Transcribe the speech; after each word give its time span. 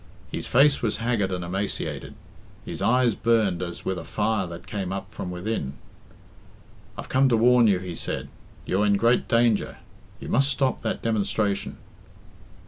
His 0.31 0.47
face 0.47 0.81
was 0.81 0.97
haggard 0.97 1.31
and 1.31 1.45
emaciated; 1.45 2.15
his 2.65 2.81
eyes 2.81 3.13
burned 3.13 3.61
as 3.61 3.85
with 3.85 3.99
a 3.99 4.03
fire 4.03 4.47
that 4.47 4.65
came 4.65 4.91
up 4.91 5.13
from 5.13 5.29
within. 5.29 5.73
"I've 6.97 7.07
come 7.07 7.29
to 7.29 7.37
warn 7.37 7.67
you," 7.67 7.77
he 7.77 7.93
said; 7.93 8.29
"you 8.65 8.81
are 8.81 8.85
in 8.87 8.97
great 8.97 9.27
danger. 9.27 9.77
You 10.19 10.29
must 10.29 10.49
stop 10.49 10.81
that 10.81 11.03
demonstration." 11.03 11.77